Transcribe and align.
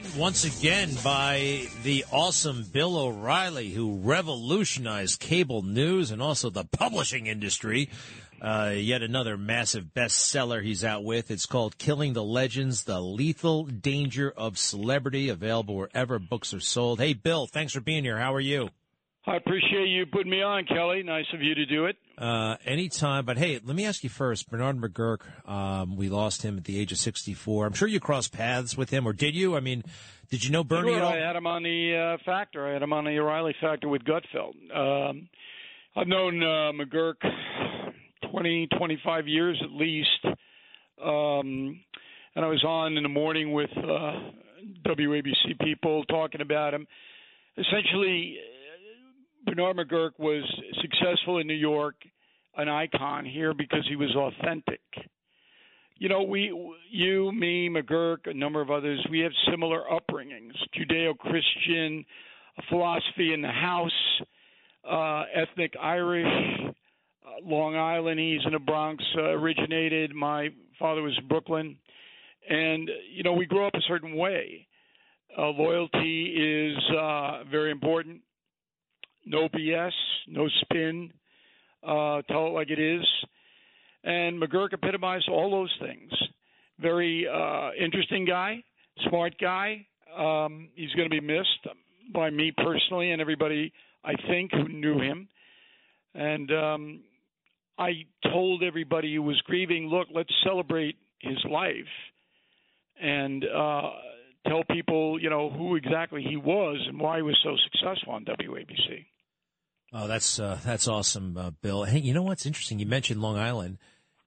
Joined 0.00 0.16
once 0.16 0.44
again 0.44 0.90
by 1.02 1.66
the 1.82 2.04
awesome 2.12 2.64
Bill 2.64 2.96
O'Reilly, 2.96 3.70
who 3.70 3.96
revolutionized 3.96 5.20
cable 5.20 5.62
news 5.62 6.10
and 6.10 6.22
also 6.22 6.48
the 6.48 6.64
publishing 6.64 7.26
industry. 7.26 7.90
Uh, 8.40 8.72
yet 8.74 9.02
another 9.02 9.36
massive 9.36 9.86
bestseller 9.94 10.62
he's 10.62 10.84
out 10.84 11.04
with. 11.04 11.30
It's 11.30 11.46
called 11.46 11.76
Killing 11.76 12.14
the 12.14 12.22
Legends, 12.22 12.84
The 12.84 13.00
Lethal 13.00 13.64
Danger 13.64 14.32
of 14.34 14.58
Celebrity, 14.58 15.28
available 15.28 15.76
wherever 15.76 16.18
books 16.18 16.54
are 16.54 16.60
sold. 16.60 17.00
Hey, 17.00 17.12
Bill, 17.12 17.46
thanks 17.46 17.72
for 17.72 17.80
being 17.80 18.04
here. 18.04 18.18
How 18.18 18.34
are 18.34 18.40
you? 18.40 18.70
I 19.26 19.36
appreciate 19.36 19.88
you 19.88 20.06
putting 20.06 20.30
me 20.30 20.42
on, 20.42 20.64
Kelly. 20.64 21.02
Nice 21.02 21.26
of 21.34 21.42
you 21.42 21.54
to 21.54 21.66
do 21.66 21.84
it. 21.84 21.96
Uh, 22.16 22.56
anytime. 22.64 23.26
But 23.26 23.36
hey, 23.36 23.60
let 23.62 23.76
me 23.76 23.84
ask 23.84 24.02
you 24.02 24.08
first. 24.08 24.50
Bernard 24.50 24.78
McGuirk, 24.78 25.48
um, 25.48 25.96
we 25.96 26.08
lost 26.08 26.42
him 26.42 26.56
at 26.56 26.64
the 26.64 26.78
age 26.78 26.90
of 26.90 26.98
64. 26.98 27.66
I'm 27.66 27.72
sure 27.74 27.86
you 27.86 28.00
crossed 28.00 28.32
paths 28.32 28.76
with 28.76 28.90
him, 28.90 29.06
or 29.06 29.12
did 29.12 29.36
you? 29.36 29.56
I 29.56 29.60
mean, 29.60 29.84
did 30.30 30.42
you 30.42 30.50
know 30.50 30.64
Bernie 30.64 30.88
sure, 30.88 30.98
at 30.98 31.02
all? 31.02 31.12
I 31.12 31.18
had 31.18 31.36
him 31.36 31.46
on 31.46 31.62
the 31.62 32.16
uh, 32.18 32.22
Factor. 32.24 32.66
I 32.66 32.72
had 32.72 32.82
him 32.82 32.92
on 32.94 33.04
the 33.04 33.18
O'Reilly 33.18 33.54
Factor 33.60 33.88
with 33.88 34.02
Gutfeld. 34.04 34.54
Um, 34.74 35.28
I've 35.96 36.06
known 36.06 36.42
uh, 36.42 36.72
McGuirk 36.72 37.16
20, 38.30 38.68
25 38.78 39.28
years 39.28 39.60
at 39.62 39.70
least. 39.70 40.24
Um, 41.04 41.80
and 42.36 42.44
I 42.44 42.48
was 42.48 42.64
on 42.64 42.96
in 42.96 43.02
the 43.02 43.08
morning 43.08 43.52
with 43.52 43.70
uh, 43.76 44.12
WABC 44.86 45.58
people 45.62 46.04
talking 46.04 46.40
about 46.40 46.74
him. 46.74 46.86
Essentially, 47.58 48.36
Bernard 49.46 49.76
McGuirk 49.76 50.18
was 50.18 50.42
successful 50.80 51.38
in 51.38 51.46
New 51.46 51.54
York, 51.54 51.96
an 52.56 52.68
icon 52.68 53.24
here 53.24 53.54
because 53.54 53.86
he 53.88 53.96
was 53.96 54.14
authentic. 54.14 54.80
You 55.96 56.08
know, 56.08 56.22
we, 56.22 56.52
you, 56.90 57.30
me, 57.32 57.68
McGuirk, 57.68 58.26
a 58.26 58.34
number 58.34 58.60
of 58.60 58.70
others, 58.70 59.04
we 59.10 59.20
have 59.20 59.32
similar 59.50 59.82
upbringings: 59.90 60.52
Judeo-Christian, 60.74 62.04
philosophy 62.68 63.32
in 63.34 63.42
the 63.42 63.48
house, 63.48 63.90
uh, 64.90 65.24
ethnic 65.34 65.74
Irish, 65.80 66.26
uh, 66.26 67.44
Long 67.44 67.76
Island. 67.76 68.18
He's 68.18 68.40
in 68.46 68.52
the 68.52 68.58
Bronx, 68.58 69.02
uh, 69.16 69.22
originated. 69.22 70.14
My 70.14 70.48
father 70.78 71.02
was 71.02 71.18
Brooklyn, 71.28 71.76
and 72.48 72.90
you 73.12 73.22
know, 73.22 73.32
we 73.32 73.46
grow 73.46 73.66
up 73.66 73.74
a 73.74 73.82
certain 73.88 74.16
way. 74.16 74.66
Uh, 75.38 75.48
loyalty 75.50 76.34
is 76.34 76.96
uh, 76.96 77.44
very 77.50 77.70
important 77.70 78.20
no 79.26 79.48
BS, 79.48 79.92
no 80.28 80.48
spin, 80.60 81.12
uh, 81.82 82.22
tell 82.22 82.46
it 82.46 82.50
like 82.50 82.70
it 82.70 82.78
is. 82.78 83.04
And 84.04 84.40
McGuirk 84.40 84.72
epitomized 84.72 85.28
all 85.28 85.50
those 85.50 85.74
things. 85.80 86.10
Very 86.80 87.26
uh, 87.28 87.70
interesting 87.78 88.24
guy, 88.24 88.62
smart 89.08 89.34
guy. 89.38 89.86
Um, 90.16 90.68
he's 90.74 90.92
going 90.92 91.08
to 91.08 91.20
be 91.20 91.20
missed 91.20 91.66
by 92.12 92.30
me 92.30 92.52
personally 92.56 93.12
and 93.12 93.20
everybody 93.20 93.72
I 94.04 94.14
think 94.28 94.52
who 94.52 94.68
knew 94.68 94.98
him. 94.98 95.28
And 96.14 96.50
um, 96.50 97.00
I 97.78 98.04
told 98.24 98.62
everybody 98.62 99.14
who 99.14 99.22
was 99.22 99.40
grieving, 99.42 99.86
look, 99.86 100.08
let's 100.12 100.32
celebrate 100.42 100.96
his 101.20 101.38
life 101.48 101.86
and 103.00 103.44
uh, 103.44 103.90
tell 104.46 104.62
people, 104.70 105.20
you 105.20 105.30
know, 105.30 105.50
who 105.50 105.76
exactly 105.76 106.22
he 106.22 106.36
was 106.36 106.78
and 106.88 106.98
why 106.98 107.16
he 107.16 107.22
was 107.22 107.38
so 107.42 107.56
successful 107.64 108.12
on 108.12 108.24
WABC. 108.24 109.06
Oh, 109.92 110.06
that's 110.06 110.38
uh, 110.38 110.58
that's 110.64 110.86
awesome, 110.86 111.36
uh, 111.36 111.50
Bill. 111.62 111.84
Hey, 111.84 111.98
you 111.98 112.14
know 112.14 112.22
what's 112.22 112.46
interesting? 112.46 112.78
You 112.78 112.86
mentioned 112.86 113.20
Long 113.20 113.36
Island. 113.36 113.78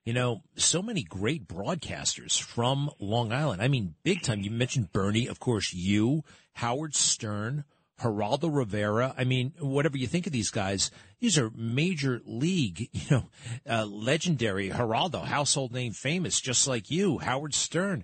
You 0.03 0.11
know, 0.11 0.41
so 0.57 0.81
many 0.81 1.03
great 1.03 1.47
broadcasters 1.47 2.41
from 2.41 2.89
Long 2.99 3.31
Island. 3.31 3.61
I 3.61 3.69
mean, 3.69 3.95
big 4.03 4.21
time. 4.21 4.41
You 4.41 4.51
mentioned 4.51 4.91
Bernie, 4.91 5.27
of 5.27 5.39
course. 5.39 5.73
You, 5.73 6.25
Howard 6.55 6.93
Stern, 6.93 7.63
Geraldo 8.01 8.53
Rivera. 8.53 9.15
I 9.17 9.23
mean, 9.23 9.53
whatever 9.59 9.97
you 9.97 10.07
think 10.07 10.27
of 10.27 10.33
these 10.33 10.49
guys, 10.49 10.91
these 11.21 11.37
are 11.37 11.51
major 11.55 12.21
league, 12.25 12.89
you 12.91 13.01
know, 13.09 13.29
uh, 13.69 13.85
legendary. 13.85 14.69
Geraldo, 14.69 15.23
household 15.23 15.71
name, 15.71 15.93
famous, 15.93 16.41
just 16.41 16.67
like 16.67 16.91
you, 16.91 17.19
Howard 17.19 17.53
Stern, 17.53 18.03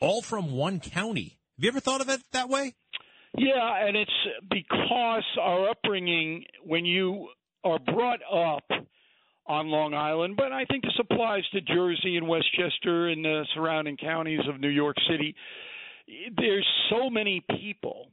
all 0.00 0.22
from 0.22 0.52
one 0.52 0.78
county. 0.78 1.39
Have 1.60 1.64
you 1.64 1.70
ever 1.72 1.80
thought 1.80 2.00
of 2.00 2.08
it 2.08 2.22
that 2.32 2.48
way? 2.48 2.72
Yeah, 3.36 3.86
and 3.86 3.94
it's 3.94 4.10
because 4.48 5.24
our 5.38 5.68
upbringing, 5.68 6.46
when 6.64 6.86
you 6.86 7.28
are 7.62 7.78
brought 7.78 8.20
up 8.32 8.64
on 9.46 9.68
Long 9.68 9.92
Island, 9.92 10.38
but 10.38 10.52
I 10.52 10.64
think 10.64 10.84
this 10.84 10.98
applies 10.98 11.42
to 11.52 11.60
Jersey 11.60 12.16
and 12.16 12.26
Westchester 12.26 13.08
and 13.08 13.22
the 13.22 13.44
surrounding 13.54 13.98
counties 13.98 14.40
of 14.48 14.58
New 14.58 14.70
York 14.70 14.96
City. 15.06 15.34
There's 16.38 16.66
so 16.88 17.10
many 17.10 17.44
people, 17.60 18.06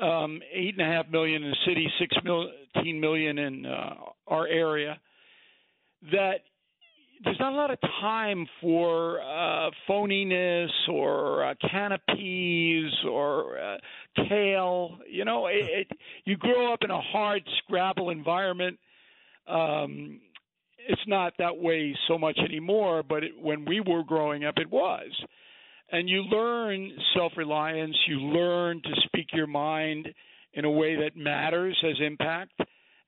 um, 0.00 0.40
eight 0.54 0.78
and 0.78 0.88
a 0.88 0.88
half 0.88 1.08
million 1.10 1.42
in 1.42 1.50
the 1.50 1.56
city, 1.66 1.90
sixteen 1.98 3.00
million 3.00 3.38
in 3.38 3.66
uh, 3.66 3.94
our 4.28 4.46
area, 4.46 5.00
that 6.12 6.42
there's 7.24 7.38
not 7.38 7.52
a 7.52 7.56
lot 7.56 7.70
of 7.70 7.78
time 8.00 8.46
for 8.60 9.20
uh, 9.20 9.70
phoniness 9.88 10.70
or 10.88 11.44
uh, 11.44 11.54
canopies 11.70 12.90
or 13.08 13.58
uh, 13.58 13.76
kale. 14.28 14.98
You 15.08 15.24
know, 15.24 15.46
it, 15.46 15.88
it, 15.90 15.98
you 16.24 16.36
grow 16.36 16.72
up 16.72 16.80
in 16.82 16.90
a 16.90 17.00
hard 17.00 17.42
Scrabble 17.58 18.10
environment. 18.10 18.78
Um, 19.46 20.20
it's 20.88 21.02
not 21.06 21.34
that 21.38 21.56
way 21.56 21.96
so 22.08 22.18
much 22.18 22.38
anymore, 22.38 23.02
but 23.02 23.22
it, 23.24 23.32
when 23.40 23.64
we 23.64 23.80
were 23.80 24.02
growing 24.02 24.44
up, 24.44 24.54
it 24.56 24.70
was. 24.70 25.10
And 25.90 26.08
you 26.08 26.22
learn 26.22 26.90
self 27.14 27.32
reliance, 27.36 27.96
you 28.08 28.18
learn 28.18 28.80
to 28.82 28.90
speak 29.04 29.28
your 29.32 29.46
mind 29.46 30.08
in 30.54 30.64
a 30.64 30.70
way 30.70 30.96
that 30.96 31.16
matters, 31.16 31.78
has 31.82 31.96
impact. 32.04 32.52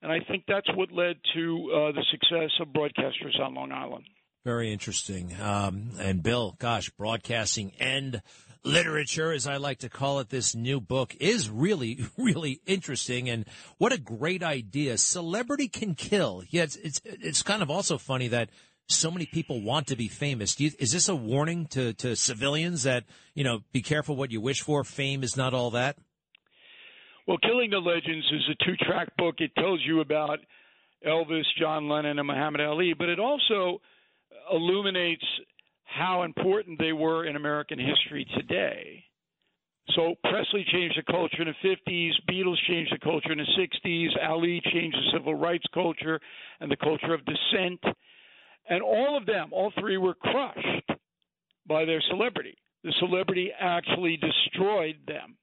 And 0.05 0.13
I 0.13 0.19
think 0.23 0.43
that's 0.47 0.67
what 0.75 0.91
led 0.91 1.15
to 1.33 1.71
uh, 1.73 1.91
the 1.91 2.05
success 2.11 2.51
of 2.61 2.67
broadcasters 2.67 3.39
on 3.41 3.55
Long 3.55 3.71
Island. 3.71 4.05
Very 4.43 4.71
interesting. 4.71 5.35
Um, 5.41 5.93
and 5.99 6.21
Bill, 6.21 6.55
gosh, 6.59 6.91
broadcasting 6.91 7.71
and 7.79 8.21
literature, 8.63 9.31
as 9.31 9.47
I 9.47 9.57
like 9.57 9.79
to 9.79 9.89
call 9.89 10.19
it, 10.19 10.29
this 10.29 10.53
new 10.53 10.79
book 10.79 11.15
is 11.19 11.49
really, 11.49 12.05
really 12.19 12.61
interesting. 12.67 13.31
And 13.31 13.45
what 13.79 13.93
a 13.93 13.97
great 13.97 14.43
idea. 14.43 14.99
Celebrity 14.99 15.67
can 15.69 15.95
kill. 15.95 16.43
Yeah, 16.51 16.61
it's, 16.61 16.75
it's, 16.75 17.01
it's 17.03 17.41
kind 17.41 17.63
of 17.63 17.71
also 17.71 17.97
funny 17.97 18.27
that 18.27 18.51
so 18.87 19.09
many 19.09 19.25
people 19.25 19.59
want 19.59 19.87
to 19.87 19.95
be 19.95 20.07
famous. 20.07 20.59
You, 20.59 20.69
is 20.77 20.91
this 20.91 21.09
a 21.09 21.15
warning 21.15 21.65
to, 21.69 21.93
to 21.93 22.15
civilians 22.15 22.83
that, 22.83 23.05
you 23.33 23.43
know, 23.43 23.61
be 23.71 23.81
careful 23.81 24.15
what 24.15 24.31
you 24.31 24.39
wish 24.39 24.61
for? 24.61 24.83
Fame 24.83 25.23
is 25.23 25.35
not 25.35 25.55
all 25.55 25.71
that? 25.71 25.97
Well, 27.27 27.37
Killing 27.39 27.71
the 27.71 27.79
Legends 27.79 28.25
is 28.31 28.49
a 28.51 28.65
two 28.65 28.75
track 28.85 29.09
book. 29.17 29.35
It 29.39 29.51
tells 29.55 29.81
you 29.83 30.01
about 30.01 30.39
Elvis, 31.05 31.43
John 31.59 31.89
Lennon, 31.89 32.19
and 32.19 32.27
Muhammad 32.27 32.61
Ali, 32.61 32.93
but 32.93 33.09
it 33.09 33.19
also 33.19 33.81
illuminates 34.51 35.25
how 35.85 36.23
important 36.23 36.77
they 36.77 36.93
were 36.93 37.25
in 37.25 37.35
American 37.35 37.79
history 37.79 38.27
today. 38.37 39.03
So 39.95 40.13
Presley 40.23 40.65
changed 40.71 40.97
the 40.97 41.11
culture 41.11 41.41
in 41.41 41.47
the 41.47 41.67
50s, 41.67 42.11
Beatles 42.29 42.57
changed 42.67 42.93
the 42.93 42.99
culture 42.99 43.31
in 43.31 43.39
the 43.39 43.67
60s, 43.87 44.29
Ali 44.29 44.61
changed 44.71 44.97
the 44.97 45.17
civil 45.17 45.33
rights 45.35 45.65
culture 45.73 46.19
and 46.59 46.69
the 46.69 46.77
culture 46.77 47.13
of 47.13 47.21
dissent. 47.25 47.83
And 48.69 48.83
all 48.83 49.17
of 49.17 49.25
them, 49.25 49.49
all 49.51 49.71
three 49.79 49.97
were 49.97 50.15
crushed 50.15 50.91
by 51.67 51.85
their 51.85 52.01
celebrity. 52.09 52.57
The 52.83 52.93
celebrity 52.99 53.51
actually 53.59 54.17
destroyed 54.17 54.97
them. 55.07 55.37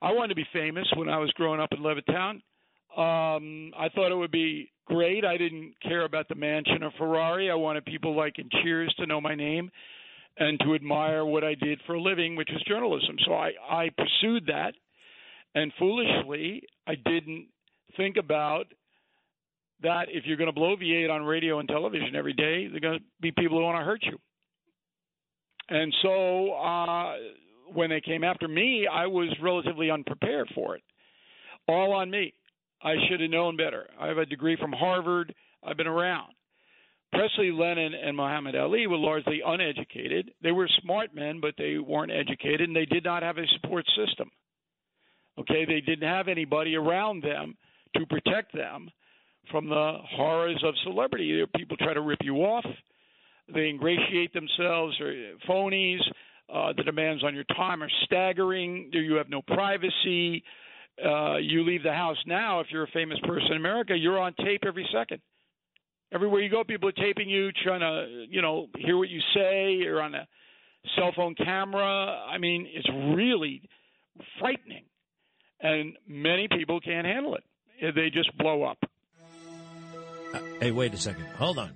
I 0.00 0.12
wanted 0.12 0.28
to 0.28 0.34
be 0.34 0.46
famous 0.52 0.86
when 0.96 1.08
I 1.08 1.18
was 1.18 1.30
growing 1.32 1.60
up 1.60 1.70
in 1.72 1.78
Levittown. 1.78 2.40
Um, 2.96 3.72
I 3.76 3.88
thought 3.94 4.12
it 4.12 4.16
would 4.16 4.30
be 4.30 4.72
great. 4.86 5.24
I 5.24 5.36
didn't 5.36 5.74
care 5.82 6.04
about 6.04 6.28
the 6.28 6.34
mansion 6.34 6.82
or 6.82 6.90
Ferrari. 6.98 7.50
I 7.50 7.54
wanted 7.54 7.84
people 7.84 8.16
like 8.16 8.38
in 8.38 8.48
Cheers 8.62 8.94
to 8.98 9.06
know 9.06 9.20
my 9.20 9.34
name 9.34 9.70
and 10.38 10.58
to 10.60 10.74
admire 10.74 11.24
what 11.24 11.44
I 11.44 11.54
did 11.54 11.80
for 11.86 11.94
a 11.94 12.00
living, 12.00 12.36
which 12.36 12.48
was 12.52 12.62
journalism. 12.66 13.16
So 13.26 13.34
I, 13.34 13.52
I 13.68 13.90
pursued 13.96 14.46
that. 14.46 14.74
And 15.54 15.72
foolishly, 15.78 16.62
I 16.86 16.94
didn't 16.94 17.48
think 17.96 18.16
about 18.16 18.66
that 19.82 20.06
if 20.08 20.24
you're 20.26 20.36
going 20.36 20.52
to 20.52 20.58
bloviate 20.58 21.10
on 21.10 21.22
radio 21.22 21.58
and 21.58 21.68
television 21.68 22.14
every 22.16 22.32
day, 22.32 22.68
there 22.68 22.76
are 22.76 22.80
going 22.80 22.98
to 22.98 23.04
be 23.20 23.32
people 23.32 23.58
who 23.58 23.64
want 23.64 23.78
to 23.78 23.84
hurt 23.84 24.02
you. 24.02 24.18
And 25.68 25.92
so 26.02 26.52
uh, 26.52 27.14
when 27.72 27.90
they 27.90 28.00
came 28.00 28.24
after 28.24 28.48
me, 28.48 28.86
I 28.90 29.06
was 29.06 29.34
relatively 29.42 29.90
unprepared 29.90 30.48
for 30.54 30.76
it. 30.76 30.82
All 31.66 31.92
on 31.92 32.10
me. 32.10 32.32
I 32.82 32.94
should 33.08 33.20
have 33.20 33.30
known 33.30 33.56
better. 33.56 33.88
I 34.00 34.06
have 34.06 34.18
a 34.18 34.26
degree 34.26 34.56
from 34.60 34.72
Harvard. 34.72 35.34
I've 35.64 35.76
been 35.76 35.86
around. 35.86 36.32
Presley, 37.12 37.50
Lennon, 37.50 37.94
and 37.94 38.16
Muhammad 38.16 38.54
Ali 38.54 38.86
were 38.86 38.96
largely 38.96 39.40
uneducated. 39.44 40.30
They 40.42 40.52
were 40.52 40.68
smart 40.82 41.14
men, 41.14 41.40
but 41.40 41.54
they 41.56 41.78
weren't 41.78 42.12
educated, 42.12 42.62
and 42.62 42.76
they 42.76 42.84
did 42.84 43.04
not 43.04 43.22
have 43.22 43.38
a 43.38 43.46
support 43.60 43.84
system. 43.96 44.30
Okay, 45.38 45.64
they 45.64 45.80
didn't 45.80 46.08
have 46.08 46.28
anybody 46.28 46.76
around 46.76 47.22
them 47.22 47.56
to 47.96 48.06
protect 48.06 48.52
them 48.52 48.90
from 49.50 49.68
the 49.68 49.96
horrors 50.10 50.62
of 50.64 50.74
celebrity. 50.84 51.42
People 51.56 51.76
try 51.76 51.94
to 51.94 52.00
rip 52.02 52.18
you 52.22 52.36
off. 52.36 52.66
They 53.52 53.68
ingratiate 53.68 54.34
themselves 54.34 55.00
or 55.00 55.12
phonies. 55.48 56.00
Uh, 56.52 56.72
the 56.76 56.82
demands 56.82 57.22
on 57.22 57.34
your 57.34 57.44
time 57.44 57.82
are 57.82 57.90
staggering. 58.04 58.90
You 58.92 59.14
have 59.14 59.28
no 59.28 59.42
privacy. 59.42 60.42
Uh, 61.04 61.36
you 61.36 61.64
leave 61.64 61.82
the 61.82 61.92
house 61.92 62.16
now, 62.26 62.60
if 62.60 62.66
you're 62.70 62.84
a 62.84 62.90
famous 62.92 63.18
person 63.20 63.52
in 63.52 63.56
America, 63.58 63.94
you're 63.96 64.18
on 64.18 64.34
tape 64.34 64.62
every 64.66 64.88
second. 64.92 65.20
Everywhere 66.12 66.40
you 66.40 66.50
go, 66.50 66.64
people 66.64 66.88
are 66.88 66.92
taping 66.92 67.28
you, 67.28 67.50
trying 67.52 67.80
to, 67.80 68.26
you 68.28 68.42
know, 68.42 68.66
hear 68.76 68.96
what 68.96 69.08
you 69.08 69.20
say. 69.34 69.72
You're 69.74 70.02
on 70.02 70.14
a 70.14 70.26
cell 70.96 71.12
phone 71.14 71.34
camera. 71.34 71.84
I 71.86 72.38
mean, 72.38 72.66
it's 72.72 72.88
really 73.14 73.62
frightening, 74.40 74.84
and 75.60 75.96
many 76.08 76.48
people 76.48 76.80
can't 76.80 77.06
handle 77.06 77.36
it. 77.36 77.44
They 77.94 78.10
just 78.10 78.36
blow 78.38 78.64
up. 78.64 78.78
Uh, 80.34 80.40
hey, 80.60 80.72
wait 80.72 80.94
a 80.94 80.96
second. 80.96 81.26
Hold 81.36 81.58
on. 81.58 81.74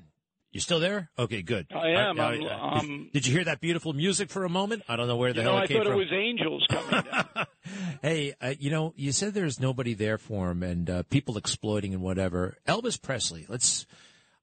You 0.53 0.61
still 0.61 0.81
there? 0.81 1.11
Okay, 1.19 1.41
good. 1.41 1.67
I 1.75 1.89
am. 1.93 2.21
I, 2.21 2.37
I, 2.37 2.79
um, 2.79 3.09
did 3.15 3.27
you 3.27 3.33
hear 3.33 3.45
that 3.45 3.61
beautiful 3.61 3.95
music 3.95 4.29
for 4.29 4.45
a 4.45 4.51
moment? 4.51 4.83
I 4.87 4.97
don't 4.97 5.09
know 5.09 5.17
where 5.17 5.33
the 5.33 5.43
hell 5.43 5.57
know, 5.57 5.63
it 5.63 5.69
came 5.69 5.79
from. 5.79 5.87
I 5.87 5.91
thought 5.91 5.93
it 5.95 5.97
was 5.97 6.13
angels 6.13 6.67
coming 6.69 7.05
down. 7.11 7.47
hey, 8.03 8.35
uh, 8.39 8.55
you 8.59 8.71
know, 8.71 8.93
you 8.95 9.13
said 9.13 9.33
there's 9.33 9.59
nobody 9.59 9.95
there 9.95 10.19
for 10.19 10.51
him 10.51 10.63
and 10.63 10.91
uh, 10.91 11.03
people 11.05 11.39
exploiting 11.39 11.95
and 11.95 12.03
whatever. 12.03 12.59
Elvis 12.69 13.01
Presley. 13.01 13.47
Let's. 13.49 13.87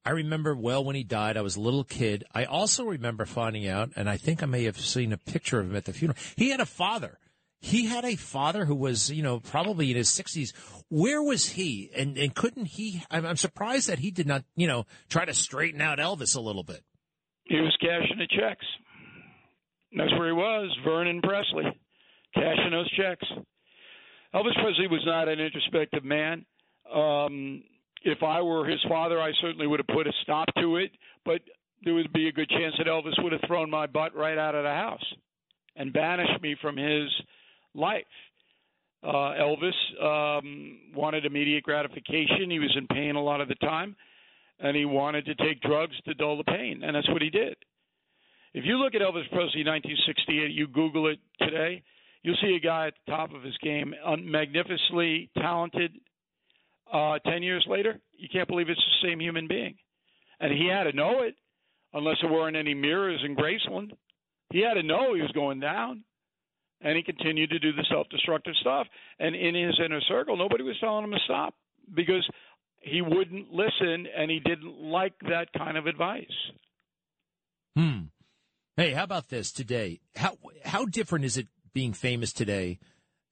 I 0.04 0.10
remember 0.10 0.56
well 0.56 0.82
when 0.82 0.96
he 0.96 1.04
died. 1.04 1.36
I 1.36 1.42
was 1.42 1.54
a 1.54 1.60
little 1.60 1.84
kid. 1.84 2.24
I 2.34 2.44
also 2.44 2.86
remember 2.86 3.24
finding 3.24 3.68
out, 3.68 3.90
and 3.94 4.10
I 4.10 4.16
think 4.16 4.42
I 4.42 4.46
may 4.46 4.64
have 4.64 4.80
seen 4.80 5.12
a 5.12 5.18
picture 5.18 5.60
of 5.60 5.70
him 5.70 5.76
at 5.76 5.84
the 5.84 5.92
funeral. 5.92 6.18
He 6.36 6.48
had 6.48 6.58
a 6.58 6.66
father 6.66 7.18
he 7.60 7.86
had 7.86 8.04
a 8.04 8.16
father 8.16 8.64
who 8.64 8.74
was, 8.74 9.10
you 9.10 9.22
know, 9.22 9.38
probably 9.38 9.90
in 9.90 9.96
his 9.96 10.08
60s. 10.08 10.54
Where 10.88 11.22
was 11.22 11.50
he? 11.50 11.90
And 11.96 12.16
and 12.16 12.34
couldn't 12.34 12.66
he? 12.66 13.02
I'm, 13.10 13.26
I'm 13.26 13.36
surprised 13.36 13.88
that 13.88 13.98
he 13.98 14.10
did 14.10 14.26
not, 14.26 14.44
you 14.56 14.66
know, 14.66 14.86
try 15.08 15.24
to 15.24 15.34
straighten 15.34 15.80
out 15.80 15.98
Elvis 15.98 16.36
a 16.36 16.40
little 16.40 16.62
bit. 16.62 16.82
He 17.44 17.56
was 17.56 17.76
cashing 17.80 18.18
the 18.18 18.26
checks. 18.26 18.64
That's 19.96 20.12
where 20.12 20.28
he 20.28 20.32
was, 20.32 20.74
Vernon 20.84 21.20
Presley, 21.20 21.64
cashing 22.34 22.70
those 22.70 22.90
checks. 22.92 23.26
Elvis 24.34 24.54
Presley 24.54 24.86
was 24.86 25.02
not 25.04 25.28
an 25.28 25.40
introspective 25.40 26.04
man. 26.04 26.46
Um, 26.92 27.64
if 28.04 28.22
I 28.22 28.40
were 28.40 28.66
his 28.66 28.80
father, 28.88 29.20
I 29.20 29.32
certainly 29.40 29.66
would 29.66 29.80
have 29.80 29.88
put 29.88 30.06
a 30.06 30.12
stop 30.22 30.46
to 30.58 30.76
it, 30.76 30.92
but 31.24 31.40
there 31.82 31.94
would 31.94 32.12
be 32.12 32.28
a 32.28 32.32
good 32.32 32.48
chance 32.48 32.74
that 32.78 32.86
Elvis 32.86 33.20
would 33.22 33.32
have 33.32 33.40
thrown 33.46 33.68
my 33.68 33.86
butt 33.86 34.14
right 34.14 34.38
out 34.38 34.54
of 34.54 34.62
the 34.62 34.70
house 34.70 35.04
and 35.76 35.92
banished 35.92 36.40
me 36.40 36.56
from 36.60 36.76
his 36.76 37.08
life. 37.74 38.04
Uh, 39.02 39.32
Elvis 39.40 39.72
um, 40.02 40.78
wanted 40.94 41.24
immediate 41.24 41.62
gratification. 41.62 42.50
He 42.50 42.58
was 42.58 42.74
in 42.76 42.86
pain 42.88 43.16
a 43.16 43.22
lot 43.22 43.40
of 43.40 43.48
the 43.48 43.54
time, 43.56 43.96
and 44.58 44.76
he 44.76 44.84
wanted 44.84 45.24
to 45.26 45.34
take 45.36 45.60
drugs 45.62 45.94
to 46.04 46.14
dull 46.14 46.36
the 46.36 46.44
pain, 46.44 46.82
and 46.84 46.94
that's 46.94 47.08
what 47.08 47.22
he 47.22 47.30
did. 47.30 47.56
If 48.52 48.64
you 48.66 48.76
look 48.76 48.94
at 48.94 49.00
Elvis 49.00 49.28
Presley 49.30 49.64
1968, 49.64 50.50
you 50.50 50.66
Google 50.66 51.06
it 51.06 51.18
today, 51.38 51.82
you'll 52.22 52.36
see 52.42 52.56
a 52.56 52.60
guy 52.60 52.88
at 52.88 52.94
the 53.06 53.12
top 53.12 53.32
of 53.32 53.42
his 53.42 53.56
game, 53.62 53.94
magnificently 54.22 55.30
talented. 55.38 55.92
Uh, 56.92 57.20
Ten 57.20 57.42
years 57.42 57.64
later, 57.70 58.00
you 58.18 58.28
can't 58.30 58.48
believe 58.48 58.68
it's 58.68 58.80
the 58.80 59.08
same 59.08 59.20
human 59.20 59.46
being, 59.48 59.76
and 60.40 60.52
he 60.52 60.66
had 60.66 60.84
to 60.84 60.92
know 60.92 61.22
it, 61.22 61.36
unless 61.94 62.16
there 62.20 62.30
weren't 62.30 62.56
any 62.56 62.74
mirrors 62.74 63.20
in 63.24 63.34
Graceland. 63.34 63.92
He 64.52 64.60
had 64.60 64.74
to 64.74 64.82
know 64.82 65.14
he 65.14 65.22
was 65.22 65.30
going 65.32 65.60
down 65.60 66.02
and 66.80 66.96
he 66.96 67.02
continued 67.02 67.50
to 67.50 67.58
do 67.58 67.72
the 67.72 67.84
self-destructive 67.90 68.54
stuff. 68.60 68.86
And 69.18 69.34
in 69.34 69.54
his 69.54 69.78
inner 69.84 70.00
circle, 70.02 70.36
nobody 70.36 70.62
was 70.62 70.78
telling 70.80 71.04
him 71.04 71.10
to 71.10 71.18
stop 71.24 71.54
because 71.94 72.28
he 72.80 73.02
wouldn't 73.02 73.52
listen 73.52 74.06
and 74.16 74.30
he 74.30 74.40
didn't 74.40 74.80
like 74.80 75.14
that 75.22 75.48
kind 75.56 75.76
of 75.76 75.86
advice. 75.86 76.24
Hmm. 77.76 78.04
Hey, 78.76 78.92
how 78.92 79.04
about 79.04 79.28
this 79.28 79.52
today? 79.52 80.00
How 80.16 80.38
how 80.64 80.86
different 80.86 81.24
is 81.24 81.36
it 81.36 81.46
being 81.74 81.92
famous 81.92 82.32
today 82.32 82.78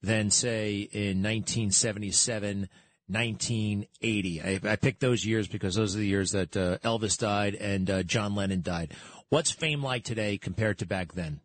than 0.01 0.29
say 0.29 0.81
in 0.91 1.23
1977, 1.23 2.69
1980? 3.07 4.41
I, 4.41 4.59
I 4.63 4.75
picked 4.75 4.99
those 4.99 5.25
years 5.25 5.47
because 5.47 5.75
those 5.75 5.95
are 5.95 5.99
the 5.99 6.07
years 6.07 6.31
that 6.31 6.55
uh, 6.55 6.77
Elvis 6.79 7.17
died 7.17 7.55
and 7.55 7.89
uh, 7.89 8.03
John 8.03 8.35
Lennon 8.35 8.61
died. 8.61 8.93
What's 9.29 9.51
fame 9.51 9.83
like 9.83 10.03
today 10.03 10.37
compared 10.37 10.79
to 10.79 10.85
back 10.85 11.13
then? 11.13 11.41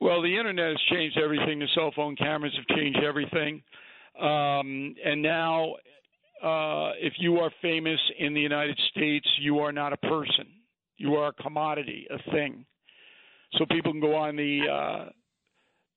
Well, 0.00 0.20
the 0.20 0.36
internet 0.36 0.70
has 0.70 0.80
changed 0.90 1.18
everything. 1.18 1.58
The 1.58 1.68
cell 1.74 1.90
phone 1.96 2.16
cameras 2.16 2.52
have 2.56 2.76
changed 2.76 2.98
everything. 3.02 3.62
Um, 4.20 4.94
and 5.04 5.22
now, 5.22 5.72
uh, 6.42 6.92
if 7.00 7.14
you 7.18 7.38
are 7.38 7.50
famous 7.62 7.98
in 8.18 8.34
the 8.34 8.40
United 8.40 8.78
States, 8.90 9.26
you 9.40 9.58
are 9.60 9.72
not 9.72 9.92
a 9.92 9.96
person. 9.96 10.46
You 10.98 11.14
are 11.14 11.28
a 11.28 11.42
commodity, 11.42 12.06
a 12.10 12.30
thing. 12.30 12.64
So 13.54 13.64
people 13.70 13.92
can 13.92 14.00
go 14.00 14.14
on 14.14 14.36
the 14.36 14.60
uh, 14.70 15.10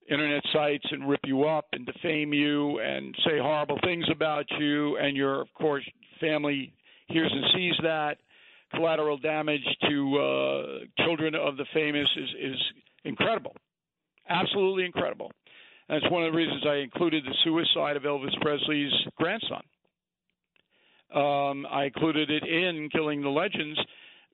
internet 0.09 0.43
sites 0.53 0.85
and 0.91 1.09
rip 1.09 1.21
you 1.25 1.43
up 1.43 1.65
and 1.73 1.85
defame 1.85 2.33
you 2.33 2.79
and 2.79 3.13
say 3.25 3.37
horrible 3.37 3.79
things 3.83 4.05
about 4.11 4.45
you, 4.59 4.97
and 4.97 5.15
your, 5.15 5.41
of 5.41 5.53
course, 5.55 5.83
family 6.21 6.73
hears 7.07 7.31
and 7.31 7.45
sees 7.53 7.75
that. 7.83 8.17
Collateral 8.73 9.17
damage 9.17 9.65
to 9.89 10.17
uh, 10.17 11.03
children 11.03 11.35
of 11.35 11.57
the 11.57 11.65
famous 11.73 12.07
is, 12.15 12.29
is 12.51 12.61
incredible 13.03 13.55
absolutely 14.29 14.85
incredible. 14.85 15.31
And 15.87 16.01
that's 16.01 16.11
one 16.11 16.23
of 16.23 16.31
the 16.31 16.37
reasons 16.37 16.63
I 16.67 16.75
included 16.75 17.23
the 17.25 17.35
suicide 17.43 17.97
of 17.97 18.03
Elvis 18.03 18.39
Presley's 18.41 18.91
grandson. 19.17 19.63
Um, 21.13 21.65
I 21.65 21.85
included 21.85 22.29
it 22.29 22.43
in 22.43 22.89
Killing 22.91 23.21
the 23.21 23.29
Legends 23.29 23.79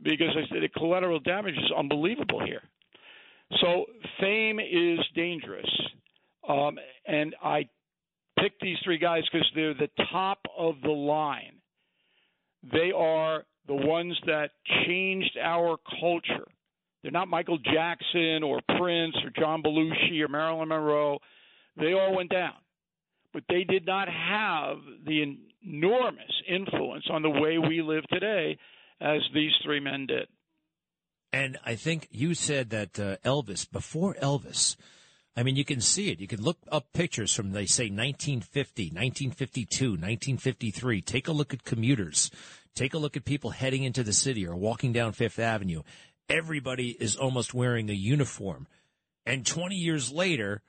because 0.03 0.36
I 0.36 0.47
said 0.50 0.62
the 0.62 0.69
collateral 0.77 1.19
damage 1.19 1.56
is 1.56 1.71
unbelievable 1.77 2.45
here. 2.45 2.63
So 3.62 3.86
fame 4.19 4.59
is 4.59 5.00
dangerous. 5.15 5.69
Um, 6.48 6.77
and 7.07 7.36
I 7.41 7.68
picked 8.39 8.62
these 8.62 8.77
three 8.83 8.98
guys 8.98 9.24
because 9.31 9.50
they're 9.56 9.74
the 9.74 9.89
top 10.12 10.39
of 10.57 10.75
the 10.83 10.91
line. 10.91 11.56
They 12.71 12.91
are 12.95 13.45
the 13.68 13.75
ones 13.75 14.19
that 14.25 14.51
changed 14.86 15.38
our 15.41 15.77
culture. 16.00 16.48
They're 17.05 17.11
not 17.11 17.27
Michael 17.27 17.59
Jackson 17.59 18.41
or 18.41 18.61
Prince 18.79 19.15
or 19.23 19.29
John 19.39 19.61
Belushi 19.61 20.19
or 20.21 20.27
Marilyn 20.27 20.69
Monroe. 20.69 21.19
They 21.77 21.93
all 21.93 22.15
went 22.15 22.31
down. 22.31 22.55
But 23.31 23.43
they 23.47 23.63
did 23.63 23.85
not 23.85 24.07
have 24.07 24.77
the 25.05 25.37
enormous 25.63 26.31
influence 26.49 27.05
on 27.11 27.21
the 27.21 27.29
way 27.29 27.59
we 27.59 27.83
live 27.83 28.05
today 28.11 28.57
as 28.99 29.21
these 29.35 29.51
three 29.63 29.79
men 29.79 30.07
did. 30.07 30.27
And 31.31 31.59
I 31.63 31.75
think 31.75 32.07
you 32.09 32.33
said 32.33 32.71
that 32.71 32.99
uh, 32.99 33.17
Elvis, 33.23 33.71
before 33.71 34.15
Elvis, 34.15 34.75
I 35.37 35.43
mean, 35.43 35.57
you 35.57 35.65
can 35.65 35.81
see 35.81 36.09
it. 36.09 36.19
You 36.19 36.27
can 36.27 36.41
look 36.41 36.57
up 36.71 36.91
pictures 36.91 37.35
from, 37.35 37.51
they 37.51 37.67
say, 37.67 37.83
1950, 37.83 38.85
1952, 38.85 39.89
1953. 39.89 41.01
Take 41.01 41.27
a 41.27 41.31
look 41.31 41.53
at 41.53 41.63
commuters. 41.63 42.31
Take 42.74 42.95
a 42.95 42.97
look 42.97 43.15
at 43.15 43.25
people 43.25 43.51
heading 43.51 43.83
into 43.83 44.01
the 44.01 44.12
city 44.12 44.47
or 44.47 44.55
walking 44.55 44.91
down 44.91 45.12
Fifth 45.12 45.38
Avenue 45.38 45.83
everybody 46.29 46.89
is 46.89 47.15
almost 47.15 47.53
wearing 47.53 47.89
a 47.89 47.94
uniform. 47.94 48.67
And 49.25 49.46
20 49.46 49.75
years 49.75 50.12
later, 50.12 50.62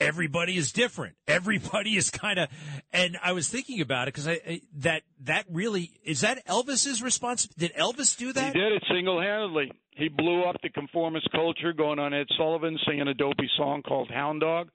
everybody 0.00 0.56
is 0.56 0.72
different. 0.72 1.16
Everybody 1.26 1.96
is 1.96 2.10
kind 2.10 2.38
of, 2.38 2.48
and 2.92 3.18
I 3.22 3.32
was 3.32 3.48
thinking 3.48 3.80
about 3.80 4.08
it 4.08 4.14
because 4.14 4.28
I, 4.28 4.40
I, 4.46 4.60
that 4.78 5.02
that 5.22 5.46
really 5.50 5.92
is 6.04 6.20
that 6.20 6.44
Elvis's 6.46 7.02
response. 7.02 7.46
Did 7.46 7.72
Elvis 7.74 8.16
do 8.16 8.32
that? 8.32 8.54
He 8.54 8.60
did 8.60 8.72
it 8.72 8.82
single 8.92 9.20
handedly. 9.20 9.72
He 9.92 10.08
blew 10.08 10.42
up 10.44 10.56
the 10.62 10.70
conformist 10.70 11.30
culture, 11.32 11.72
going 11.72 11.98
on 11.98 12.14
Ed 12.14 12.26
Sullivan 12.36 12.78
singing 12.86 13.08
a 13.08 13.14
dopey 13.14 13.48
song 13.56 13.82
called 13.82 14.10
Hound 14.10 14.40
Dog, 14.40 14.68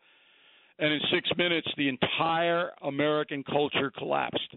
and 0.79 0.93
in 0.93 0.99
six 1.13 1.29
minutes, 1.37 1.67
the 1.77 1.89
entire 1.89 2.71
American 2.83 3.43
culture 3.43 3.91
collapsed. 3.97 4.55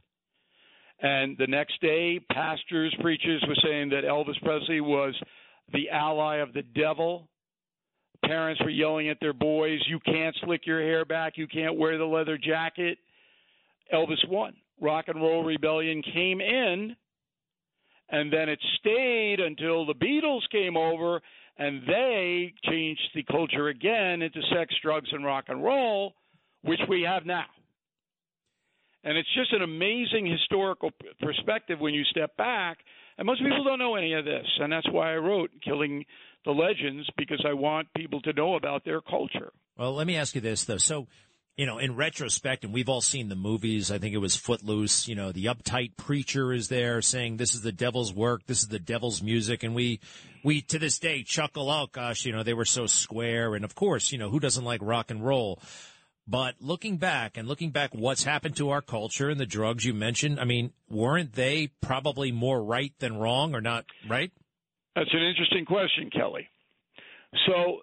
And 1.03 1.37
the 1.39 1.47
next 1.47 1.81
day, 1.81 2.21
pastors, 2.31 2.95
preachers 3.01 3.43
were 3.49 3.57
saying 3.63 3.91
that 3.91 4.05
Elvis 4.05 4.41
Presley 4.43 4.81
was 4.81 5.15
the 5.73 5.89
ally 5.91 6.37
of 6.37 6.53
the 6.53 6.63
devil. 6.63 7.29
Parents 8.25 8.61
were 8.63 8.71
yelling 8.71 9.09
at 9.09 9.19
their 9.21 9.33
boys, 9.33 9.81
You 9.89 9.99
can't 10.01 10.37
slick 10.45 10.67
your 10.67 10.83
hair 10.83 11.05
back. 11.05 11.35
You 11.37 11.47
can't 11.47 11.79
wear 11.79 11.97
the 11.97 12.05
leather 12.05 12.37
jacket. 12.37 12.99
Elvis 13.93 14.29
won. 14.29 14.55
Rock 14.81 15.07
and 15.09 15.21
Roll 15.21 15.45
Rebellion 15.45 16.03
came 16.15 16.41
in, 16.41 16.97
and 18.11 18.33
then 18.33 18.49
it 18.49 18.59
stayed 18.79 19.41
until 19.41 19.85
the 19.85 19.95
Beatles 19.95 20.43
came 20.51 20.77
over 20.77 21.21
and 21.59 21.83
they 21.87 22.55
changed 22.65 23.11
the 23.15 23.23
culture 23.25 23.69
again 23.69 24.23
into 24.23 24.41
sex, 24.55 24.75
drugs, 24.83 25.09
and 25.13 25.25
rock 25.25 25.45
and 25.49 25.63
roll, 25.63 26.15
which 26.63 26.81
we 26.89 27.03
have 27.03 27.27
now. 27.27 27.45
And 29.03 29.17
it's 29.17 29.33
just 29.35 29.53
an 29.53 29.63
amazing 29.63 30.27
historical 30.27 30.91
perspective 31.21 31.81
when 31.81 31.95
you 31.95 32.05
step 32.05 32.37
back. 32.37 32.79
And 33.17 33.27
most 33.27 33.43
people 33.43 33.65
don't 33.65 33.79
know 33.79 33.97
any 33.97 34.15
of 34.15 34.25
this. 34.25 34.47
And 34.59 34.73
that's 34.73 34.91
why 34.91 35.13
I 35.13 35.17
wrote 35.17 35.51
Killing 35.65 36.05
the 36.45 36.53
Legends, 36.53 37.09
because 37.17 37.45
I 37.47 37.53
want 37.53 37.89
people 37.95 38.21
to 38.23 38.33
know 38.33 38.57
about 38.57 38.85
their 38.85 39.01
culture. 39.01 39.53
Well, 39.77 39.95
let 39.95 40.07
me 40.07 40.17
ask 40.17 40.35
you 40.35 40.41
this, 40.41 40.65
though. 40.65 40.79
So, 40.79 41.07
you 41.57 41.67
know, 41.67 41.79
in 41.79 41.97
retrospect, 41.97 42.65
and 42.65 42.73
we've 42.73 42.89
all 42.89 43.03
seen 43.03 43.29
the 43.29 43.37
movies. 43.37 43.91
I 43.91 43.99
think 43.99 44.15
it 44.15 44.19
was 44.19 44.37
Footloose. 44.37 45.07
You 45.09 45.15
know, 45.15 45.33
the 45.33 45.47
uptight 45.47 45.97
preacher 45.97 46.53
is 46.53 46.69
there 46.69 47.03
saying, 47.03 47.37
"This 47.37 47.55
is 47.55 47.61
the 47.61 47.73
devil's 47.73 48.15
work. 48.15 48.47
This 48.47 48.63
is 48.63 48.69
the 48.69 48.79
devil's 48.79 49.23
music," 49.23 49.63
and 49.63 49.75
we, 49.75 50.01
we 50.43 50.63
to 50.63 50.79
this 50.79 50.99
day 50.99 51.23
chuckle. 51.23 51.71
Oh 51.71 51.87
gosh, 51.93 52.25
you 52.25 52.33
know, 52.33 52.43
they 52.43 52.55
were 52.55 52.65
so 52.65 52.87
square. 52.87 53.55
And 53.55 53.65
of 53.65 53.75
course, 53.75 54.13
you 54.13 54.17
know, 54.19 54.31
who 54.31 54.41
doesn't 54.41 54.65
like 54.65 54.81
rock 54.83 55.11
and 55.11 55.23
roll? 55.23 55.61
But 56.31 56.55
looking 56.61 56.97
back 56.97 57.37
and 57.37 57.49
looking 57.49 57.71
back, 57.71 57.91
what's 57.93 58.23
happened 58.23 58.57
to 58.57 58.71
our 58.71 58.81
culture 58.81 59.29
and 59.29 59.41
the 59.41 59.47
drugs 59.47 59.85
you 59.85 59.93
mentioned? 59.93 60.39
I 60.39 60.45
mean, 60.45 60.73
weren't 60.89 61.33
they 61.33 61.73
probably 61.81 62.31
more 62.31 62.63
right 62.63 62.93
than 63.01 63.19
wrong, 63.19 63.55
or 63.55 63.61
not 63.61 63.85
right? 64.09 64.31
That's 64.95 65.13
an 65.13 65.23
interesting 65.23 65.65
question, 65.65 66.11
Kelly. 66.11 66.49
So, 67.47 67.81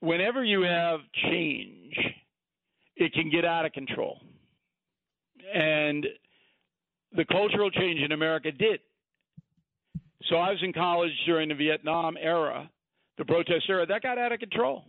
whenever 0.00 0.44
you 0.44 0.62
have 0.62 1.00
change 1.30 1.94
it 2.96 3.12
can 3.12 3.30
get 3.30 3.44
out 3.44 3.66
of 3.66 3.72
control. 3.72 4.20
And 5.54 6.06
the 7.12 7.24
cultural 7.26 7.70
change 7.70 8.00
in 8.00 8.12
America 8.12 8.50
did. 8.50 8.80
So 10.28 10.36
I 10.36 10.50
was 10.50 10.58
in 10.62 10.72
college 10.72 11.12
during 11.24 11.50
the 11.50 11.54
Vietnam 11.54 12.16
era, 12.20 12.68
the 13.18 13.24
protest 13.24 13.66
era, 13.68 13.86
that 13.86 14.02
got 14.02 14.18
out 14.18 14.32
of 14.32 14.40
control. 14.40 14.84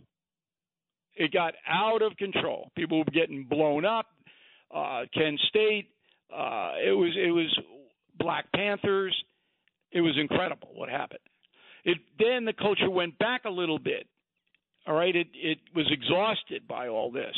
It 1.18 1.32
got 1.32 1.54
out 1.68 2.00
of 2.00 2.16
control. 2.16 2.70
People 2.76 2.98
were 2.98 3.04
getting 3.12 3.44
blown 3.44 3.84
up. 3.84 4.06
Uh, 4.74 5.02
Kent 5.12 5.40
State. 5.48 5.88
Uh, 6.32 6.72
it 6.84 6.96
was 6.96 7.12
it 7.16 7.30
was 7.30 7.52
Black 8.18 8.46
Panthers. 8.54 9.16
It 9.90 10.00
was 10.00 10.14
incredible 10.18 10.68
what 10.74 10.88
happened. 10.88 11.20
It 11.84 11.98
then 12.18 12.44
the 12.44 12.52
culture 12.52 12.90
went 12.90 13.18
back 13.18 13.44
a 13.46 13.50
little 13.50 13.78
bit. 13.78 14.06
All 14.86 14.94
right, 14.94 15.14
it 15.14 15.28
it 15.34 15.58
was 15.74 15.86
exhausted 15.90 16.68
by 16.68 16.88
all 16.88 17.10
this. 17.10 17.34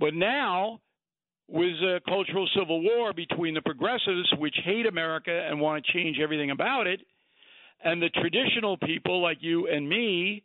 But 0.00 0.14
now, 0.14 0.80
with 1.48 1.74
a 1.82 2.00
cultural 2.08 2.48
civil 2.56 2.82
war 2.82 3.12
between 3.12 3.54
the 3.54 3.62
progressives, 3.62 4.32
which 4.38 4.56
hate 4.64 4.86
America 4.86 5.46
and 5.50 5.60
want 5.60 5.84
to 5.84 5.92
change 5.92 6.18
everything 6.22 6.50
about 6.50 6.86
it, 6.86 7.00
and 7.84 8.00
the 8.00 8.10
traditional 8.10 8.76
people 8.78 9.20
like 9.20 9.38
you 9.40 9.66
and 9.66 9.88
me, 9.88 10.44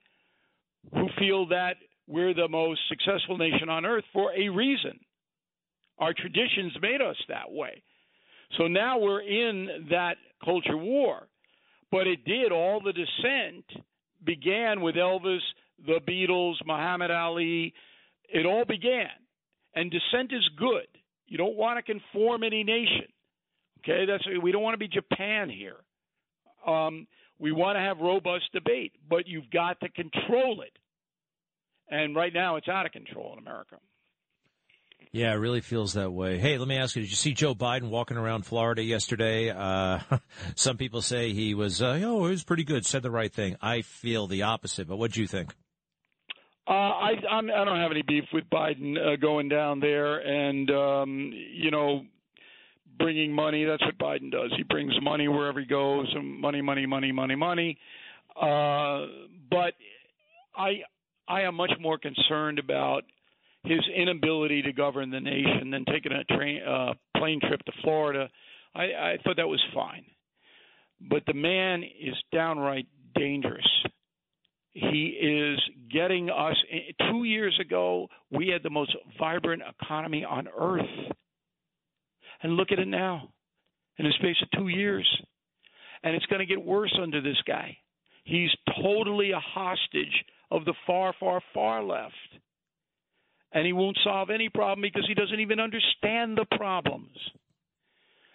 who 0.93 1.07
feel 1.17 1.47
that 1.47 1.75
we're 2.07 2.33
the 2.33 2.47
most 2.47 2.81
successful 2.89 3.37
nation 3.37 3.69
on 3.69 3.85
earth 3.85 4.03
for 4.11 4.31
a 4.33 4.49
reason. 4.49 4.99
Our 5.99 6.13
traditions 6.13 6.73
made 6.81 7.01
us 7.01 7.15
that 7.29 7.51
way. 7.51 7.81
So 8.57 8.67
now 8.67 8.99
we're 8.99 9.21
in 9.21 9.87
that 9.89 10.17
culture 10.43 10.77
war. 10.77 11.27
But 11.91 12.07
it 12.07 12.25
did, 12.25 12.51
all 12.51 12.81
the 12.81 12.93
dissent 12.93 13.65
began 14.25 14.81
with 14.81 14.95
Elvis, 14.95 15.39
the 15.85 15.99
Beatles, 16.07 16.55
Muhammad 16.65 17.11
Ali. 17.11 17.73
It 18.29 18.45
all 18.45 18.65
began. 18.65 19.09
And 19.75 19.91
dissent 19.91 20.33
is 20.33 20.47
good. 20.57 20.87
You 21.27 21.37
don't 21.37 21.55
want 21.55 21.77
to 21.77 21.93
conform 21.93 22.43
any 22.43 22.63
nation. 22.63 23.07
Okay, 23.79 24.05
that's 24.05 24.23
we 24.41 24.51
don't 24.51 24.61
want 24.61 24.75
to 24.75 24.77
be 24.77 24.87
Japan 24.87 25.49
here. 25.49 25.75
Um, 26.65 27.07
we 27.39 27.51
want 27.51 27.75
to 27.75 27.81
have 27.81 27.97
robust 27.97 28.45
debate, 28.53 28.93
but 29.09 29.27
you've 29.27 29.49
got 29.51 29.79
to 29.81 29.89
control 29.89 30.61
it. 30.61 30.71
And 31.89 32.15
right 32.15 32.33
now, 32.33 32.55
it's 32.55 32.67
out 32.67 32.85
of 32.85 32.91
control 32.91 33.33
in 33.33 33.39
America. 33.39 33.77
Yeah, 35.11 35.31
it 35.33 35.35
really 35.35 35.61
feels 35.61 35.93
that 35.93 36.11
way. 36.11 36.39
Hey, 36.39 36.57
let 36.57 36.67
me 36.67 36.77
ask 36.77 36.95
you: 36.95 37.03
Did 37.03 37.11
you 37.11 37.15
see 37.15 37.33
Joe 37.33 37.53
Biden 37.53 37.89
walking 37.89 38.17
around 38.17 38.47
Florida 38.47 38.81
yesterday? 38.81 39.51
Uh, 39.51 39.99
some 40.55 40.77
people 40.77 41.03
say 41.03 41.33
he 41.33 41.53
was, 41.53 41.83
uh, 41.83 41.99
oh, 42.03 42.25
he 42.25 42.31
was 42.31 42.43
pretty 42.43 42.63
good, 42.63 42.83
said 42.83 43.03
the 43.03 43.11
right 43.11 43.31
thing. 43.31 43.55
I 43.61 43.81
feel 43.81 44.25
the 44.25 44.41
opposite. 44.41 44.87
But 44.87 44.97
what 44.97 45.11
do 45.11 45.21
you 45.21 45.27
think? 45.27 45.53
Uh, 46.67 46.71
I 46.71 47.11
I'm, 47.29 47.51
I 47.51 47.65
don't 47.65 47.79
have 47.79 47.91
any 47.91 48.01
beef 48.01 48.23
with 48.33 48.45
Biden 48.49 48.95
uh, 48.97 49.17
going 49.17 49.49
down 49.49 49.81
there 49.81 50.17
and 50.17 50.71
um, 50.71 51.31
you 51.53 51.69
know 51.69 52.05
bringing 52.97 53.33
money. 53.33 53.65
That's 53.65 53.83
what 53.83 53.97
Biden 53.97 54.31
does. 54.31 54.51
He 54.57 54.63
brings 54.63 54.93
money 55.01 55.27
wherever 55.27 55.59
he 55.59 55.65
goes, 55.65 56.07
and 56.15 56.39
money, 56.39 56.61
money, 56.61 56.85
money, 56.85 57.11
money, 57.11 57.35
money. 57.35 57.77
Uh, 58.35 59.05
but 59.51 59.73
I 60.55 60.81
I 61.33 61.41
am 61.41 61.55
much 61.55 61.71
more 61.79 61.97
concerned 61.97 62.59
about 62.59 63.05
his 63.63 63.79
inability 63.95 64.61
to 64.61 64.71
govern 64.71 65.09
the 65.09 65.19
nation 65.19 65.71
than 65.71 65.83
taking 65.85 66.11
a 66.11 66.23
train 66.25 66.61
uh, 66.61 66.93
plane 67.17 67.39
trip 67.39 67.59
to 67.65 67.71
Florida. 67.81 68.29
I, 68.75 68.83
I 68.83 69.17
thought 69.23 69.37
that 69.37 69.47
was 69.47 69.61
fine, 69.73 70.05
but 71.09 71.23
the 71.25 71.33
man 71.33 71.81
is 71.81 72.13
downright 72.31 72.85
dangerous. 73.15 73.67
He 74.73 75.05
is 75.19 75.59
getting 75.91 76.29
us. 76.29 76.55
Two 77.09 77.23
years 77.23 77.57
ago, 77.59 78.09
we 78.31 78.49
had 78.49 78.61
the 78.61 78.69
most 78.69 78.95
vibrant 79.17 79.63
economy 79.81 80.23
on 80.23 80.47
earth. 80.55 80.85
And 82.43 82.57
look 82.57 82.71
at 82.71 82.79
it 82.79 82.87
now 82.87 83.29
in 83.97 84.05
the 84.05 84.13
space 84.19 84.35
of 84.43 84.59
two 84.59 84.67
years. 84.67 85.07
And 86.03 86.15
it's 86.15 86.25
going 86.27 86.41
to 86.41 86.45
get 86.45 86.63
worse 86.63 86.95
under 87.01 87.21
this 87.21 87.41
guy. 87.47 87.77
He's 88.23 88.51
totally 88.83 89.31
a 89.31 89.39
hostage 89.39 90.23
of 90.53 90.65
the 90.65 90.73
far, 90.85 91.13
far, 91.19 91.41
far 91.53 91.83
left. 91.83 92.13
And 93.51 93.65
he 93.65 93.73
won't 93.73 93.97
solve 94.03 94.29
any 94.29 94.49
problem 94.49 94.81
because 94.81 95.05
he 95.07 95.15
doesn't 95.15 95.39
even 95.39 95.59
understand 95.59 96.37
the 96.37 96.45
problems. 96.57 97.17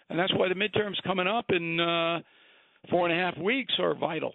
And 0.09 0.19
that's 0.19 0.33
why 0.33 0.49
the 0.49 0.55
midterms 0.55 0.95
coming 1.05 1.27
up 1.27 1.45
in 1.49 1.79
uh, 1.79 2.19
four 2.89 3.07
and 3.07 3.17
a 3.17 3.23
half 3.23 3.37
weeks 3.37 3.73
are 3.79 3.95
vital. 3.95 4.33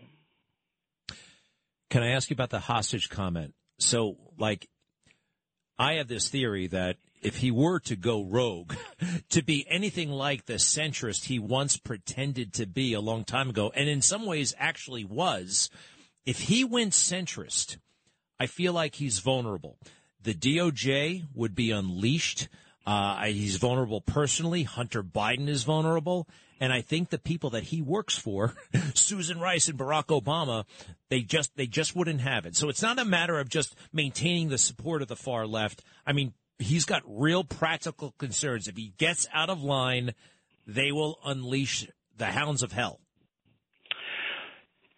Can 1.90 2.02
I 2.02 2.10
ask 2.10 2.30
you 2.30 2.34
about 2.34 2.50
the 2.50 2.58
hostage 2.58 3.08
comment? 3.08 3.54
So, 3.78 4.16
like, 4.38 4.68
I 5.78 5.94
have 5.94 6.08
this 6.08 6.28
theory 6.28 6.68
that 6.68 6.96
if 7.22 7.38
he 7.38 7.50
were 7.50 7.80
to 7.80 7.96
go 7.96 8.24
rogue, 8.24 8.74
to 9.30 9.42
be 9.42 9.66
anything 9.68 10.10
like 10.10 10.46
the 10.46 10.54
centrist 10.54 11.24
he 11.24 11.38
once 11.38 11.76
pretended 11.76 12.54
to 12.54 12.66
be 12.66 12.94
a 12.94 13.00
long 13.00 13.24
time 13.24 13.50
ago, 13.50 13.72
and 13.74 13.88
in 13.88 14.02
some 14.02 14.26
ways 14.26 14.54
actually 14.58 15.04
was, 15.04 15.70
if 16.26 16.40
he 16.40 16.64
went 16.64 16.92
centrist, 16.92 17.78
I 18.38 18.46
feel 18.46 18.72
like 18.72 18.96
he's 18.96 19.18
vulnerable. 19.18 19.78
The 20.22 20.34
DOJ 20.34 21.24
would 21.34 21.54
be 21.54 21.70
unleashed. 21.70 22.48
Uh, 22.86 23.24
he's 23.26 23.56
vulnerable 23.56 24.00
personally. 24.00 24.62
Hunter 24.62 25.02
Biden 25.02 25.48
is 25.48 25.64
vulnerable. 25.64 26.28
And 26.60 26.72
I 26.72 26.80
think 26.80 27.10
the 27.10 27.18
people 27.18 27.50
that 27.50 27.64
he 27.64 27.82
works 27.82 28.16
for, 28.16 28.54
Susan 28.94 29.40
Rice 29.40 29.68
and 29.68 29.78
Barack 29.78 30.06
Obama, 30.06 30.64
they 31.10 31.20
just 31.20 31.54
they 31.56 31.66
just 31.66 31.96
wouldn't 31.96 32.20
have 32.20 32.46
it. 32.46 32.56
So 32.56 32.68
it's 32.68 32.82
not 32.82 32.98
a 32.98 33.04
matter 33.04 33.38
of 33.38 33.48
just 33.48 33.74
maintaining 33.92 34.48
the 34.48 34.58
support 34.58 35.02
of 35.02 35.08
the 35.08 35.16
far 35.16 35.46
left. 35.46 35.82
I 36.06 36.12
mean, 36.12 36.32
he's 36.58 36.84
got 36.84 37.02
real 37.06 37.44
practical 37.44 38.14
concerns. 38.18 38.68
If 38.68 38.76
he 38.76 38.94
gets 38.96 39.26
out 39.32 39.50
of 39.50 39.62
line, 39.62 40.14
they 40.66 40.92
will 40.92 41.18
unleash 41.24 41.88
the 42.16 42.26
hounds 42.26 42.62
of 42.62 42.72
hell. 42.72 43.00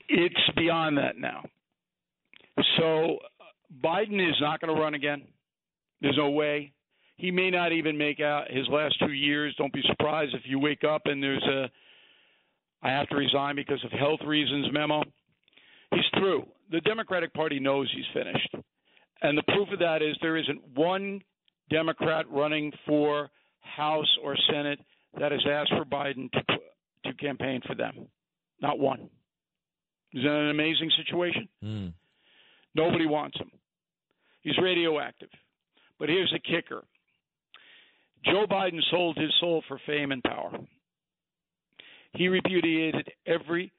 It's 0.09 0.51
beyond 0.57 0.99
that 0.99 1.19
now. 1.19 1.45
So 2.77 3.19
Biden 3.83 4.27
is 4.27 4.37
not 4.41 4.61
going 4.61 4.75
to 4.75 4.81
run 4.81 4.95
again. 4.95 5.23
There's 6.01 6.17
no 6.17 6.31
way. 6.31 6.73
He 7.17 7.31
may 7.31 7.51
not 7.51 7.73
even 7.73 7.97
make 7.97 8.21
out 8.21 8.51
his 8.51 8.67
last 8.69 8.99
two 9.01 9.13
years. 9.13 9.55
Don't 9.57 9.73
be 9.73 9.83
surprised 9.87 10.35
if 10.35 10.43
you 10.45 10.59
wake 10.59 10.85
up 10.85 11.03
and 11.07 11.23
there's 11.23 11.43
a 11.45 11.71
I 12.83 12.91
have 12.91 13.09
to 13.09 13.17
resign 13.17 13.57
because 13.57 13.83
of 13.85 13.91
health 13.91 14.21
reasons 14.25 14.69
memo. 14.71 15.03
He's 15.93 16.05
through. 16.19 16.47
The 16.71 16.81
Democratic 16.83 17.33
Party 17.33 17.59
knows 17.59 17.91
he's 17.95 18.05
finished. 18.13 18.55
And 19.23 19.37
the 19.37 19.43
proof 19.45 19.69
of 19.73 19.79
that 19.79 20.03
is 20.03 20.17
there 20.21 20.37
isn't 20.37 20.61
one 20.75 21.23
Democrat 21.71 22.27
running 22.31 22.71
for 22.87 23.31
House 23.61 24.19
or 24.23 24.37
Senate 24.53 24.79
that 25.19 25.33
has 25.33 25.41
asked 25.51 25.71
for 25.71 25.85
Biden 25.85 26.31
to 26.33 26.43
to 27.07 27.15
campaign 27.15 27.61
for 27.67 27.75
them. 27.75 28.09
Not 28.61 28.79
one. 28.79 29.09
Is 30.17 30.23
that 30.23 30.31
an 30.31 30.49
amazing 30.49 30.91
situation? 30.97 31.47
Mm. 31.63 31.93
Nobody 32.75 33.07
wants 33.07 33.39
him. 33.39 33.51
He's 34.41 34.57
radioactive. 34.57 35.29
But 35.99 36.09
here's 36.09 36.33
the 36.33 36.39
kicker 36.39 36.85
Joe 38.25 38.47
Biden 38.51 38.81
sold 38.91 39.19
his 39.19 39.31
soul 39.41 39.63
for 39.69 39.79
fame 39.87 40.13
and 40.13 40.23
power. 40.23 40.53
He 42.15 42.29
repudiated 42.29 43.11
every 43.27 43.71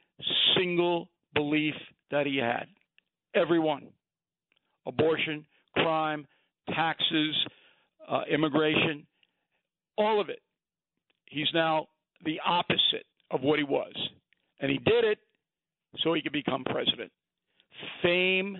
single 0.55 1.09
belief 1.33 1.73
that 2.11 2.27
he 2.27 2.37
had. 2.37 2.67
Every 3.33 3.59
one. 3.59 3.87
Abortion, 4.85 5.43
crime, 5.73 6.27
taxes, 6.69 7.35
uh, 8.07 8.21
immigration, 8.29 9.07
all 9.97 10.21
of 10.21 10.29
it. 10.29 10.39
He's 11.25 11.47
now 11.55 11.87
the 12.23 12.39
opposite 12.45 13.07
of 13.31 13.41
what 13.41 13.57
he 13.57 13.65
was. 13.65 13.93
And 14.59 14.69
he 14.71 14.77
did 14.77 15.03
it 15.03 15.17
so 16.03 16.13
he 16.13 16.21
could 16.21 16.33
become 16.33 16.63
president. 16.63 17.11
Fame 18.01 18.59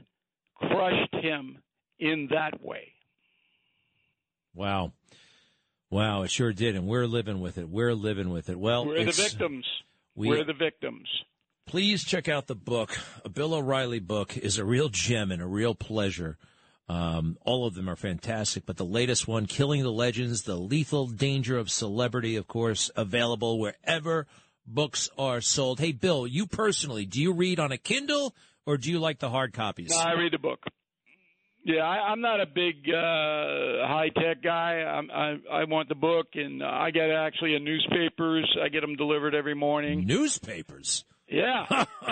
crushed 0.56 1.14
him 1.14 1.58
in 2.00 2.30
that 2.32 2.62
way. 2.64 2.94
Wow. 4.54 4.94
Wow, 5.90 6.24
it 6.24 6.32
sure 6.32 6.52
did, 6.52 6.76
and 6.76 6.86
we're 6.86 7.08
living 7.08 7.40
with 7.40 7.58
it. 7.58 7.70
We're 7.70 7.94
living 7.94 8.30
with 8.30 8.50
it. 8.50 8.60
Well, 8.60 8.86
we're 8.86 9.06
the 9.06 9.12
victims. 9.12 9.66
We, 10.16 10.28
we're 10.28 10.44
the 10.44 10.54
victims. 10.54 11.08
Please 11.66 12.04
check 12.04 12.28
out 12.28 12.48
the 12.48 12.56
book. 12.56 12.98
A 13.24 13.30
Bill 13.30 13.54
O'Reilly 13.54 14.00
book 14.00 14.36
is 14.36 14.58
a 14.58 14.66
real 14.66 14.90
gem 14.90 15.32
and 15.32 15.42
a 15.42 15.46
real 15.46 15.76
pleasure. 15.76 16.38
Um, 16.90 17.38
all 17.42 17.68
of 17.68 17.74
them 17.74 17.90
are 17.90 17.96
fantastic, 17.96 18.66
but 18.66 18.78
the 18.78 18.86
latest 18.86 19.28
one, 19.28 19.46
Killing 19.46 19.84
the 19.84 19.92
Legends, 19.92 20.44
The 20.44 20.56
Lethal 20.56 21.08
Danger 21.08 21.58
of 21.58 21.70
Celebrity, 21.70 22.38
of 22.38 22.48
course, 22.48 22.90
available 22.96 23.60
wherever 23.60 24.28
books 24.68 25.10
are 25.18 25.42
sold. 25.42 25.80
Hey, 25.80 25.94
Bill, 25.94 26.28
you 26.28 26.46
personally, 26.46 27.06
do 27.06 27.22
you 27.22 27.34
read 27.34 27.60
on 27.60 27.72
a 27.72 27.78
Kindle 27.78 28.36
or 28.66 28.78
do 28.78 28.92
you 28.92 29.00
like 29.00 29.20
the 29.20 29.30
hard 29.30 29.54
copies? 29.54 29.90
No, 29.90 29.98
I 29.98 30.14
read 30.14 30.34
the 30.34 30.40
book. 30.40 30.60
Yeah, 31.64 31.82
I, 31.82 32.12
I'm 32.12 32.22
not 32.22 32.40
a 32.40 32.46
big 32.46 32.88
uh, 32.88 33.88
high 33.88 34.10
tech 34.16 34.42
guy. 34.42 34.76
I'm, 34.76 35.12
I 35.12 35.36
I 35.52 35.64
want 35.66 35.90
the 35.90 35.96
book, 35.96 36.28
and 36.36 36.64
I 36.64 36.92
get 36.92 37.10
actually 37.10 37.56
a 37.56 37.60
newspapers. 37.60 38.58
I 38.64 38.70
get 38.70 38.80
them 38.80 38.96
delivered 38.96 39.36
every 39.36 39.54
morning. 39.54 40.06
Newspapers. 40.06 41.04
Yeah. 41.28 41.66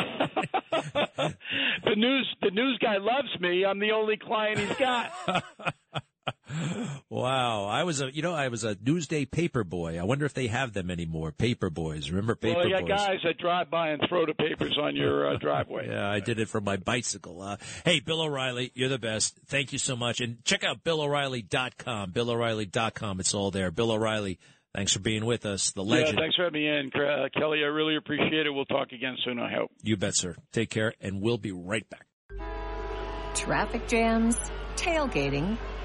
the 1.86 1.96
news 1.96 2.36
the 2.42 2.52
news 2.52 2.78
guy 2.82 2.98
loves 2.98 3.40
me. 3.40 3.64
I'm 3.66 3.80
the 3.80 3.92
only 3.92 4.18
client 4.18 4.60
he's 4.60 4.76
got. 4.78 5.12
wow, 7.10 7.66
I 7.66 7.84
was 7.84 8.02
a 8.02 8.14
you 8.14 8.22
know 8.22 8.34
I 8.34 8.48
was 8.48 8.64
a 8.64 8.76
Newsday 8.76 9.30
paper 9.30 9.64
boy. 9.64 10.00
I 10.00 10.04
wonder 10.04 10.26
if 10.26 10.34
they 10.34 10.48
have 10.48 10.74
them 10.74 10.90
anymore. 10.92 11.32
Paper 11.32 11.70
boys, 11.70 12.10
remember 12.10 12.36
paper 12.36 12.60
well, 12.60 12.68
you 12.68 12.74
got 12.74 12.82
boys? 12.82 13.08
guys 13.08 13.20
that 13.24 13.38
drive 13.38 13.70
by 13.70 13.90
and 13.90 14.02
throw 14.08 14.26
the 14.26 14.34
papers 14.34 14.78
on 14.82 14.96
your 14.96 15.34
uh, 15.34 15.38
driveway. 15.38 15.88
yeah, 15.90 16.10
I 16.10 16.20
did 16.20 16.40
it 16.40 16.50
from 16.50 16.64
my 16.64 16.78
bicycle. 16.78 17.42
Uh, 17.42 17.58
hey, 17.84 18.00
Bill 18.00 18.22
O'Reilly, 18.22 18.72
you're 18.76 18.90
the 18.90 19.00
best. 19.00 19.40
Thank 19.48 19.74
you 19.74 19.80
so 19.80 19.96
much, 19.96 20.22
and 20.22 20.44
check 20.46 20.64
out 20.64 20.84
BillO'Reilly.com. 20.84 22.12
BillO'Reilly.com. 22.12 23.20
It's 23.20 23.34
all 23.34 23.52
there. 23.52 23.72
Bill 23.72 23.92
O'Reilly. 23.92 24.40
Thanks 24.76 24.92
for 24.92 25.00
being 25.00 25.24
with 25.24 25.46
us, 25.46 25.72
the 25.72 25.84
legend. 25.84 26.18
Yeah, 26.18 26.24
thanks 26.24 26.36
for 26.36 26.44
having 26.44 26.62
me 26.62 26.68
in, 26.68 26.92
uh, 26.94 27.30
Kelly. 27.34 27.60
I 27.60 27.68
really 27.68 27.96
appreciate 27.96 28.46
it. 28.46 28.50
We'll 28.50 28.66
talk 28.66 28.92
again 28.92 29.16
soon. 29.24 29.40
I 29.40 29.50
hope. 29.50 29.72
You 29.82 29.96
bet, 29.96 30.18
sir. 30.18 30.36
Take 30.52 30.70
care, 30.70 30.94
and 31.00 31.22
we'll 31.22 31.38
be 31.38 31.54
right 31.54 31.86
back. 31.90 32.06
Traffic 33.36 33.88
jams, 33.88 34.36
tailgating, 34.76 35.58